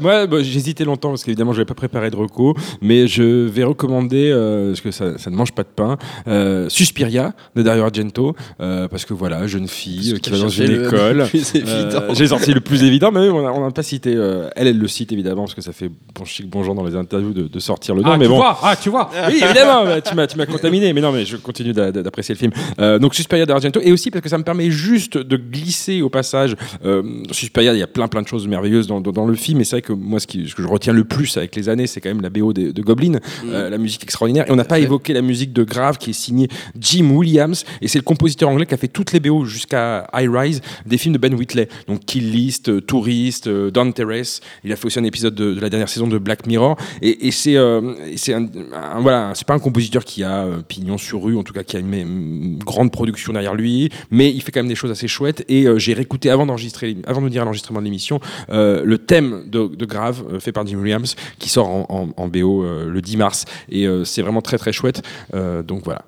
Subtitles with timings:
[0.00, 3.64] Moi, bah, j'hésitais longtemps parce qu'évidemment, je n'avais pas préparé de recours, mais je vais
[3.64, 7.82] recommander, euh, parce que ça, ça, ne mange pas de pain, euh, Suspiria de Dario
[7.82, 11.26] Argento, euh, parce que voilà, jeune fille qui va dans une école.
[12.14, 14.12] J'ai sorti le plus évident, mais on n'a pas cité.
[14.56, 16.96] Elle, elle le cite évidemment, parce que ça fait bon chic, bon genre dans les
[16.96, 18.10] interviews de, de sortir le nom.
[18.12, 18.36] Ah, mais tu bon.
[18.36, 19.10] vois, ah, tu vois.
[19.28, 22.38] Oui, évidemment, bah, tu m'as, contaminé, mais non, mais je continue d'a- d'a- d'apprécier le
[22.38, 22.98] film.
[23.00, 26.56] Donc Suspiria d'Argento, et aussi parce que ça me permet juste de glisser au passage.
[27.32, 29.64] Suspiria, il y a plein plein de choses merveilleuses dans, dans, dans le film, et
[29.64, 31.86] c'est vrai que moi, ce, qui, ce que je retiens le plus avec les années,
[31.86, 34.46] c'est quand même la BO de, de Goblin, euh, la musique extraordinaire.
[34.48, 36.48] Et on n'a pas évoqué la musique de Grave qui est signée
[36.78, 40.30] Jim Williams, et c'est le compositeur anglais qui a fait toutes les BO jusqu'à High
[40.32, 44.40] Rise des films de Ben Whitley, donc Kill List, euh, Tourist, euh, Down Terrace.
[44.64, 47.26] Il a fait aussi un épisode de, de la dernière saison de Black Mirror, et,
[47.26, 47.80] et c'est euh,
[48.28, 51.52] un, un- voilà, c'est pas un compositeur qui a euh, pignon sur rue, en tout
[51.52, 54.74] cas qui a une, une grande production derrière lui, mais il fait quand même des
[54.74, 55.44] choses assez chouettes.
[55.48, 58.20] Et j'ai réécouté avant d'enregistrer, avant de venir à l'enregistrement de l'émission,
[58.50, 62.90] le thème de, de Grave euh, fait par Jim Williams qui sort en, BO euh,
[62.90, 65.02] le 10 mars, et euh, c'est vraiment très très chouette.
[65.32, 66.02] Donc voilà,